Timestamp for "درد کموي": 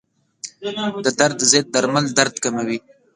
2.17-2.79